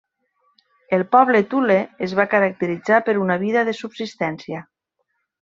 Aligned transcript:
El 0.97 1.03
poble 1.15 1.41
Thule 1.51 1.75
es 2.07 2.15
va 2.21 2.25
caracteritzar 2.31 3.01
per 3.11 3.15
una 3.27 3.37
vida 3.45 3.65
de 3.69 3.77
subsistència. 3.83 4.65